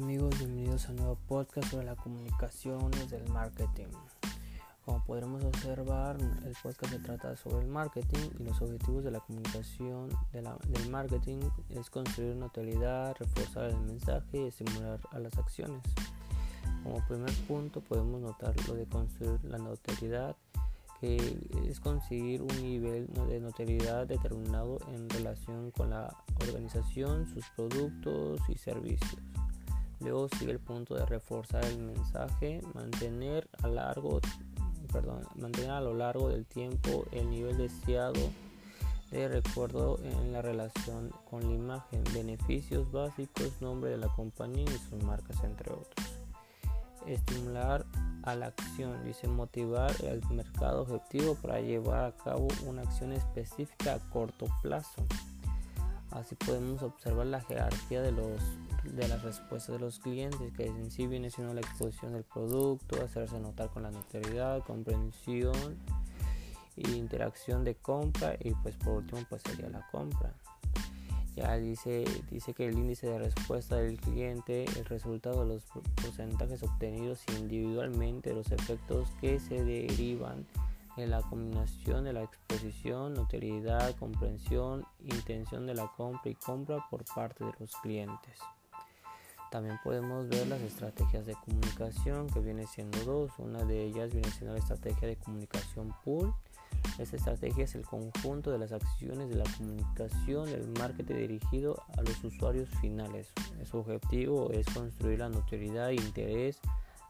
bienvenidos 0.00 0.88
a 0.88 0.90
un 0.90 0.96
nuevo 0.96 1.18
podcast 1.28 1.70
sobre 1.70 1.86
las 1.86 1.96
comunicaciones 1.98 3.10
del 3.10 3.28
marketing. 3.28 3.86
Como 4.84 5.04
podremos 5.04 5.44
observar, 5.44 6.16
el 6.20 6.52
podcast 6.60 6.92
se 6.92 6.98
trata 6.98 7.36
sobre 7.36 7.60
el 7.60 7.68
marketing 7.68 8.30
y 8.40 8.42
los 8.42 8.60
objetivos 8.60 9.04
de 9.04 9.12
la 9.12 9.20
comunicación 9.20 10.08
del 10.32 10.90
marketing 10.90 11.38
es 11.70 11.90
construir 11.90 12.34
notoriedad, 12.34 13.14
reforzar 13.20 13.70
el 13.70 13.78
mensaje 13.82 14.38
y 14.38 14.48
estimular 14.48 14.98
a 15.12 15.20
las 15.20 15.38
acciones. 15.38 15.82
Como 16.82 16.96
primer 17.06 17.32
punto 17.46 17.80
podemos 17.80 18.20
notar 18.20 18.52
lo 18.66 18.74
de 18.74 18.86
construir 18.86 19.38
la 19.44 19.58
notoriedad, 19.58 20.34
que 21.00 21.38
es 21.68 21.78
conseguir 21.78 22.42
un 22.42 22.60
nivel 22.60 23.06
de 23.28 23.38
notoriedad 23.38 24.08
determinado 24.08 24.80
en 24.92 25.08
relación 25.08 25.70
con 25.70 25.90
la 25.90 26.12
organización, 26.40 27.28
sus 27.32 27.48
productos 27.50 28.40
y 28.48 28.56
servicios. 28.56 29.22
Luego 30.00 30.28
sigue 30.28 30.52
el 30.52 30.60
punto 30.60 30.94
de 30.94 31.06
reforzar 31.06 31.64
el 31.64 31.78
mensaje, 31.78 32.60
mantener 32.74 33.48
a 33.62 33.68
largo, 33.68 34.20
perdón, 34.92 35.22
mantener 35.36 35.70
a 35.70 35.80
lo 35.80 35.94
largo 35.94 36.28
del 36.28 36.44
tiempo 36.46 37.04
el 37.12 37.30
nivel 37.30 37.56
deseado 37.56 38.20
de 39.10 39.28
recuerdo 39.28 39.98
en 40.02 40.32
la 40.32 40.42
relación 40.42 41.12
con 41.30 41.42
la 41.42 41.54
imagen, 41.54 42.02
beneficios 42.12 42.90
básicos, 42.90 43.52
nombre 43.60 43.90
de 43.90 43.98
la 43.98 44.08
compañía 44.08 44.64
y 44.64 44.90
sus 44.90 45.02
marcas, 45.04 45.42
entre 45.44 45.72
otros. 45.72 46.06
Estimular 47.06 47.86
a 48.24 48.34
la 48.34 48.46
acción, 48.46 49.04
dice 49.04 49.28
motivar 49.28 49.92
al 50.10 50.20
mercado 50.30 50.82
objetivo 50.82 51.36
para 51.36 51.60
llevar 51.60 52.04
a 52.06 52.16
cabo 52.16 52.48
una 52.66 52.82
acción 52.82 53.12
específica 53.12 53.94
a 53.94 54.10
corto 54.10 54.46
plazo. 54.62 55.06
Así 56.14 56.36
podemos 56.36 56.82
observar 56.82 57.26
la 57.26 57.40
jerarquía 57.40 58.00
de 58.00 58.12
los 58.12 58.40
de 58.84 59.08
las 59.08 59.22
respuestas 59.22 59.74
de 59.74 59.80
los 59.80 59.98
clientes, 59.98 60.52
que 60.52 60.66
en 60.66 60.90
sí 60.90 61.06
viene 61.06 61.30
siendo 61.30 61.54
la 61.54 61.60
exposición 61.60 62.12
del 62.12 62.24
producto, 62.24 63.02
hacerse 63.02 63.40
notar 63.40 63.70
con 63.70 63.82
la 63.82 63.90
notoriedad, 63.90 64.62
comprensión 64.62 65.54
e 66.76 66.90
interacción 66.90 67.64
de 67.64 67.74
compra 67.74 68.36
y 68.38 68.52
pues 68.52 68.76
por 68.76 68.98
último 68.98 69.22
pues 69.28 69.42
sería 69.42 69.68
la 69.70 69.86
compra. 69.90 70.34
Ya 71.34 71.56
dice, 71.56 72.04
dice 72.30 72.54
que 72.54 72.68
el 72.68 72.74
índice 72.74 73.08
de 73.08 73.18
respuesta 73.18 73.76
del 73.76 73.98
cliente, 73.98 74.66
el 74.76 74.84
resultado 74.84 75.40
de 75.40 75.54
los 75.54 75.64
porcentajes 75.96 76.62
obtenidos 76.62 77.22
individualmente, 77.40 78.32
los 78.34 78.52
efectos 78.52 79.08
que 79.20 79.40
se 79.40 79.64
derivan 79.64 80.46
de 80.96 81.06
la 81.06 81.22
combinación 81.22 82.04
de 82.04 82.12
la 82.12 82.22
exposición, 82.22 83.14
notoriedad, 83.14 83.94
comprensión, 83.96 84.86
intención 85.00 85.66
de 85.66 85.74
la 85.74 85.88
compra 85.96 86.30
y 86.30 86.34
compra 86.34 86.86
por 86.90 87.04
parte 87.04 87.44
de 87.44 87.52
los 87.58 87.72
clientes. 87.76 88.38
También 89.50 89.78
podemos 89.84 90.28
ver 90.28 90.48
las 90.48 90.60
estrategias 90.62 91.26
de 91.26 91.34
comunicación 91.34 92.28
que 92.28 92.40
viene 92.40 92.66
siendo 92.66 92.98
dos. 93.04 93.30
Una 93.38 93.64
de 93.64 93.84
ellas 93.84 94.12
viene 94.12 94.28
siendo 94.32 94.52
la 94.52 94.58
estrategia 94.58 95.06
de 95.06 95.16
comunicación 95.16 95.94
pool. 96.04 96.34
Esta 96.98 97.16
estrategia 97.16 97.62
es 97.62 97.76
el 97.76 97.82
conjunto 97.86 98.50
de 98.50 98.58
las 98.58 98.72
acciones 98.72 99.28
de 99.28 99.36
la 99.36 99.44
comunicación 99.56 100.46
del 100.46 100.66
marketing 100.78 101.14
dirigido 101.14 101.80
a 101.96 102.02
los 102.02 102.24
usuarios 102.24 102.68
finales. 102.80 103.32
Su 103.64 103.78
objetivo 103.78 104.50
es 104.50 104.66
construir 104.74 105.20
la 105.20 105.28
notoriedad, 105.28 105.90
interés, 105.90 106.58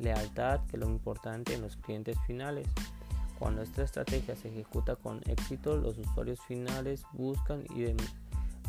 lealtad, 0.00 0.60
que 0.66 0.76
es 0.76 0.80
lo 0.80 0.88
importante 0.88 1.54
en 1.54 1.62
los 1.62 1.76
clientes 1.76 2.18
finales. 2.26 2.66
Cuando 3.42 3.62
esta 3.62 3.82
estrategia 3.82 4.36
se 4.36 4.50
ejecuta 4.50 4.94
con 4.94 5.20
éxito, 5.26 5.76
los 5.76 5.98
usuarios 5.98 6.40
finales 6.42 7.02
buscan 7.12 7.64
y 7.74 7.86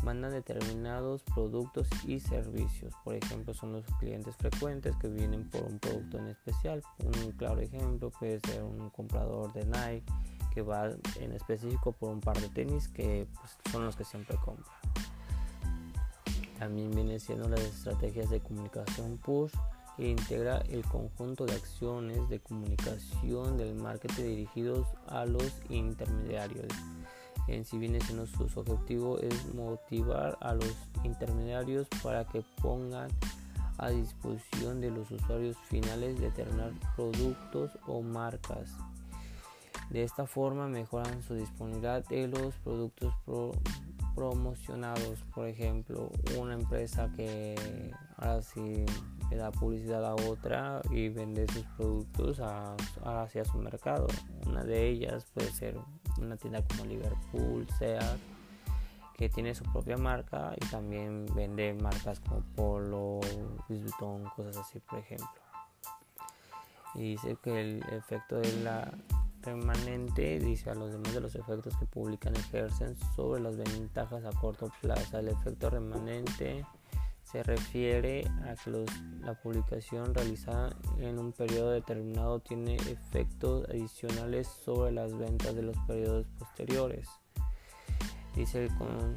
mandan 0.04 0.32
determinados 0.32 1.22
productos 1.22 1.86
y 2.08 2.18
servicios. 2.18 2.92
Por 3.04 3.14
ejemplo, 3.14 3.54
son 3.54 3.70
los 3.70 3.84
clientes 4.00 4.34
frecuentes 4.34 4.96
que 4.96 5.06
vienen 5.06 5.48
por 5.48 5.62
un 5.62 5.78
producto 5.78 6.18
en 6.18 6.26
especial. 6.26 6.82
Un 6.98 7.30
claro 7.36 7.60
ejemplo 7.60 8.10
puede 8.10 8.40
ser 8.40 8.64
un 8.64 8.90
comprador 8.90 9.52
de 9.52 9.64
Nike 9.64 10.12
que 10.52 10.62
va 10.62 10.90
en 11.20 11.30
específico 11.30 11.92
por 11.92 12.10
un 12.10 12.20
par 12.20 12.36
de 12.40 12.48
tenis 12.48 12.88
que 12.88 13.28
pues, 13.32 13.56
son 13.70 13.84
los 13.84 13.94
que 13.94 14.02
siempre 14.02 14.36
compra. 14.44 14.72
También 16.58 16.90
viene 16.90 17.20
siendo 17.20 17.48
las 17.48 17.60
estrategias 17.60 18.28
de 18.28 18.40
comunicación 18.40 19.18
push 19.18 19.52
que 19.96 20.08
integra 20.08 20.58
el 20.68 20.84
conjunto 20.84 21.46
de 21.46 21.54
acciones 21.54 22.28
de 22.28 22.40
comunicación 22.40 23.56
del 23.56 23.74
marketing 23.74 24.24
dirigidos 24.24 24.86
a 25.08 25.24
los 25.24 25.52
intermediarios 25.68 26.68
en 27.46 27.64
si 27.64 27.78
bien 27.78 28.00
siendo 28.00 28.26
su 28.26 28.44
objetivo 28.54 29.18
es 29.18 29.54
motivar 29.54 30.38
a 30.40 30.54
los 30.54 30.74
intermediarios 31.02 31.86
para 32.02 32.24
que 32.24 32.42
pongan 32.62 33.10
a 33.78 33.90
disposición 33.90 34.80
de 34.80 34.90
los 34.90 35.10
usuarios 35.10 35.56
finales 35.68 36.20
determinados 36.20 36.74
productos 36.96 37.70
o 37.86 38.02
marcas. 38.02 38.70
De 39.90 40.02
esta 40.02 40.26
forma 40.26 40.68
mejoran 40.68 41.22
su 41.22 41.34
disponibilidad 41.34 42.06
de 42.06 42.28
los 42.28 42.54
productos 42.56 43.14
promocionados. 44.14 45.20
Por 45.34 45.48
ejemplo, 45.48 46.10
una 46.38 46.54
empresa 46.54 47.10
que 47.16 47.90
ahora 48.16 48.40
le 49.30 49.36
da 49.36 49.50
publicidad 49.50 50.04
a 50.04 50.14
otra 50.14 50.80
y 50.90 51.08
vende 51.08 51.46
sus 51.48 51.64
productos 51.76 52.40
hacia 53.04 53.44
su 53.44 53.58
mercado. 53.58 54.06
Una 54.46 54.64
de 54.64 54.88
ellas 54.88 55.26
puede 55.32 55.50
ser 55.50 55.78
una 56.18 56.36
tienda 56.36 56.62
como 56.62 56.84
Liverpool, 56.84 57.66
Seat, 57.78 58.18
que 59.16 59.28
tiene 59.28 59.54
su 59.54 59.64
propia 59.64 59.96
marca 59.96 60.52
y 60.56 60.66
también 60.66 61.26
vende 61.34 61.74
marcas 61.74 62.20
como 62.20 62.40
Polo, 62.56 63.20
Louis 63.68 63.92
cosas 64.34 64.56
así, 64.56 64.80
por 64.80 64.98
ejemplo. 64.98 65.28
Y 66.94 67.12
dice 67.12 67.36
que 67.42 67.60
el 67.60 67.84
efecto 67.90 68.36
de 68.36 68.52
la 68.62 68.92
remanente, 69.42 70.38
dice 70.38 70.70
a 70.70 70.74
los 70.74 70.90
demás 70.90 71.12
de 71.12 71.20
los 71.20 71.34
efectos 71.34 71.76
que 71.76 71.86
publican 71.86 72.34
ejercen 72.34 72.96
sobre 73.14 73.42
las 73.42 73.56
ventajas 73.56 74.24
a 74.24 74.30
corto 74.32 74.70
plazo. 74.80 75.18
El 75.18 75.28
efecto 75.28 75.70
remanente 75.70 76.64
se 77.24 77.42
refiere 77.42 78.26
a 78.44 78.54
que 78.54 78.70
la 79.20 79.34
publicación 79.34 80.14
realizada 80.14 80.76
en 80.98 81.18
un 81.18 81.32
periodo 81.32 81.70
determinado 81.70 82.40
tiene 82.40 82.76
efectos 82.76 83.68
adicionales 83.68 84.46
sobre 84.46 84.92
las 84.92 85.16
ventas 85.16 85.54
de 85.54 85.62
los 85.62 85.76
periodos 85.86 86.26
posteriores. 86.38 87.08
Dice 88.36 88.68
con 88.78 89.16